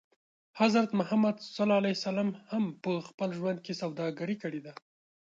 حضرت 0.59 0.89
محمد 0.99 1.35
ص 1.55 1.57
هم 2.51 2.63
په 2.83 2.91
خپل 3.07 3.29
ژوند 3.37 3.57
کې 3.65 3.73
سوداګري 3.81 4.35
کړې 4.43 4.61
ده. 4.65 4.73